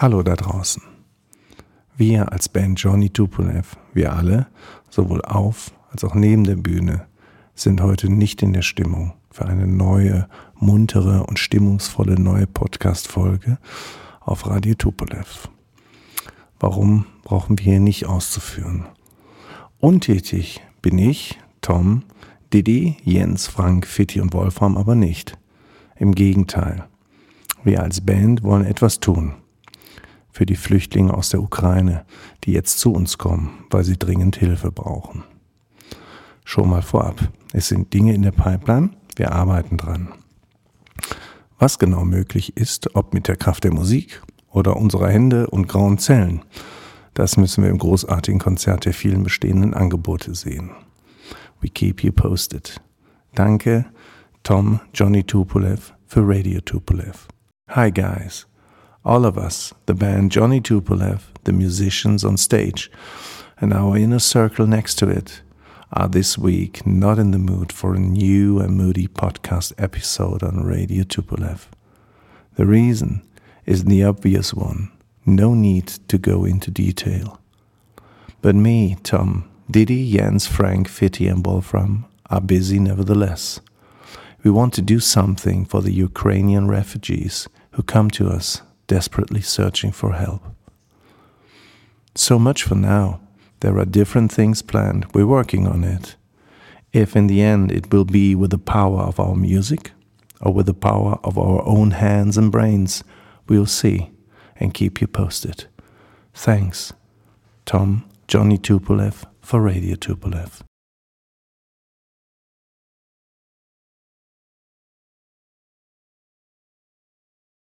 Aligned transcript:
Hallo 0.00 0.22
da 0.22 0.36
draußen. 0.36 0.80
Wir 1.96 2.30
als 2.30 2.48
Band 2.48 2.78
Johnny 2.78 3.10
Tupolev, 3.10 3.76
wir 3.94 4.12
alle, 4.12 4.46
sowohl 4.90 5.22
auf 5.22 5.72
als 5.90 6.04
auch 6.04 6.14
neben 6.14 6.44
der 6.44 6.54
Bühne, 6.54 7.08
sind 7.56 7.80
heute 7.80 8.08
nicht 8.08 8.40
in 8.42 8.52
der 8.52 8.62
Stimmung 8.62 9.14
für 9.32 9.46
eine 9.46 9.66
neue, 9.66 10.28
muntere 10.54 11.26
und 11.26 11.40
stimmungsvolle 11.40 12.14
neue 12.14 12.46
Podcast-Folge 12.46 13.58
auf 14.20 14.46
Radio 14.46 14.76
Tupolev. 14.76 15.48
Warum 16.60 17.04
brauchen 17.24 17.58
wir 17.58 17.64
hier 17.64 17.80
nicht 17.80 18.06
auszuführen? 18.06 18.86
Untätig 19.80 20.60
bin 20.80 20.96
ich, 20.96 21.40
Tom, 21.60 22.04
Didi, 22.52 22.98
Jens, 23.02 23.48
Frank, 23.48 23.84
Fitti 23.84 24.20
und 24.20 24.32
Wolfram 24.32 24.76
aber 24.76 24.94
nicht. 24.94 25.36
Im 25.96 26.14
Gegenteil. 26.14 26.86
Wir 27.64 27.82
als 27.82 28.00
Band 28.00 28.44
wollen 28.44 28.64
etwas 28.64 29.00
tun 29.00 29.34
für 30.30 30.46
die 30.46 30.56
Flüchtlinge 30.56 31.14
aus 31.14 31.30
der 31.30 31.42
Ukraine, 31.42 32.04
die 32.44 32.52
jetzt 32.52 32.78
zu 32.78 32.92
uns 32.92 33.18
kommen, 33.18 33.64
weil 33.70 33.84
sie 33.84 33.98
dringend 33.98 34.36
Hilfe 34.36 34.70
brauchen. 34.70 35.24
Schon 36.44 36.70
mal 36.70 36.82
vorab, 36.82 37.20
es 37.52 37.68
sind 37.68 37.92
Dinge 37.92 38.14
in 38.14 38.22
der 38.22 38.32
Pipeline, 38.32 38.90
wir 39.16 39.32
arbeiten 39.32 39.76
dran. 39.76 40.08
Was 41.58 41.78
genau 41.78 42.04
möglich 42.04 42.56
ist, 42.56 42.94
ob 42.94 43.14
mit 43.14 43.28
der 43.28 43.36
Kraft 43.36 43.64
der 43.64 43.72
Musik 43.72 44.22
oder 44.50 44.76
unserer 44.76 45.08
Hände 45.08 45.48
und 45.48 45.66
grauen 45.66 45.98
Zellen, 45.98 46.42
das 47.14 47.36
müssen 47.36 47.64
wir 47.64 47.70
im 47.70 47.78
großartigen 47.78 48.38
Konzert 48.38 48.84
der 48.84 48.94
vielen 48.94 49.24
bestehenden 49.24 49.74
Angebote 49.74 50.34
sehen. 50.34 50.70
We 51.60 51.68
keep 51.68 52.04
you 52.04 52.12
posted. 52.12 52.80
Danke, 53.34 53.86
Tom 54.44 54.80
Johnny 54.94 55.24
Tupolev 55.24 55.92
für 56.06 56.22
Radio 56.24 56.60
Tupolev. 56.60 57.26
Hi 57.68 57.90
guys. 57.90 58.47
All 59.08 59.24
of 59.24 59.38
us, 59.38 59.72
the 59.86 59.94
band 59.94 60.30
Johnny 60.30 60.60
Tupolev, 60.60 61.22
the 61.44 61.52
musicians 61.52 62.26
on 62.26 62.36
stage, 62.36 62.90
and 63.58 63.72
our 63.72 63.96
inner 63.96 64.18
circle 64.18 64.66
next 64.66 64.96
to 64.96 65.08
it, 65.08 65.40
are 65.94 66.08
this 66.08 66.36
week 66.36 66.86
not 66.86 67.18
in 67.18 67.30
the 67.30 67.38
mood 67.38 67.72
for 67.72 67.94
a 67.94 67.98
new 67.98 68.60
and 68.60 68.76
moody 68.76 69.08
podcast 69.08 69.72
episode 69.78 70.42
on 70.42 70.62
Radio 70.62 71.04
Tupolev. 71.04 71.68
The 72.56 72.66
reason 72.66 73.26
is 73.64 73.84
the 73.84 74.04
obvious 74.04 74.52
one 74.52 74.92
no 75.24 75.54
need 75.54 75.86
to 76.08 76.18
go 76.18 76.44
into 76.44 76.70
detail. 76.70 77.40
But 78.42 78.56
me, 78.56 78.98
Tom, 79.04 79.48
Didi, 79.70 80.12
Jens, 80.12 80.46
Frank, 80.46 80.86
Fitty, 80.86 81.28
and 81.28 81.44
Wolfram 81.44 82.04
are 82.28 82.42
busy 82.42 82.78
nevertheless. 82.78 83.60
We 84.42 84.50
want 84.50 84.74
to 84.74 84.82
do 84.82 85.00
something 85.00 85.64
for 85.64 85.80
the 85.80 85.92
Ukrainian 85.92 86.68
refugees 86.68 87.48
who 87.72 87.82
come 87.82 88.10
to 88.10 88.28
us 88.28 88.60
desperately 88.88 89.40
searching 89.40 89.92
for 89.92 90.14
help. 90.14 90.42
So 92.16 92.38
much 92.38 92.64
for 92.64 92.74
now. 92.74 93.20
There 93.60 93.78
are 93.78 93.84
different 93.84 94.32
things 94.32 94.62
planned. 94.62 95.06
We're 95.14 95.26
working 95.26 95.68
on 95.68 95.84
it. 95.84 96.16
If 96.92 97.14
in 97.14 97.28
the 97.28 97.42
end 97.42 97.70
it 97.70 97.92
will 97.92 98.04
be 98.04 98.34
with 98.34 98.50
the 98.50 98.58
power 98.58 99.02
of 99.02 99.20
our 99.20 99.36
music 99.36 99.92
or 100.40 100.52
with 100.52 100.66
the 100.66 100.74
power 100.74 101.18
of 101.22 101.38
our 101.38 101.62
own 101.64 101.92
hands 101.92 102.36
and 102.36 102.50
brains, 102.50 103.04
we'll 103.48 103.66
see 103.66 104.10
and 104.56 104.74
keep 104.74 105.00
you 105.00 105.06
posted. 105.06 105.66
Thanks, 106.34 106.92
Tom 107.66 108.08
Johnny 108.26 108.58
Tupolev 108.58 109.24
for 109.40 109.60
Radio 109.60 109.96
Tupolev. 109.96 110.67